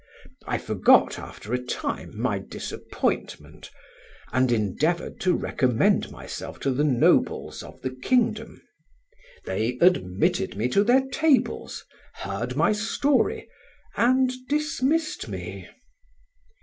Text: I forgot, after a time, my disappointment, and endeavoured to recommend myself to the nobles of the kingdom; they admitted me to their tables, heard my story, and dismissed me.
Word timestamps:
I 0.47 0.57
forgot, 0.57 1.19
after 1.19 1.53
a 1.53 1.63
time, 1.63 2.19
my 2.19 2.39
disappointment, 2.39 3.69
and 4.33 4.51
endeavoured 4.51 5.19
to 5.19 5.35
recommend 5.35 6.09
myself 6.09 6.59
to 6.61 6.71
the 6.71 6.83
nobles 6.83 7.61
of 7.61 7.81
the 7.83 7.91
kingdom; 7.91 8.63
they 9.45 9.77
admitted 9.79 10.57
me 10.57 10.69
to 10.69 10.83
their 10.83 11.01
tables, 11.09 11.85
heard 12.15 12.55
my 12.55 12.71
story, 12.71 13.47
and 13.95 14.31
dismissed 14.49 15.27
me. 15.29 15.69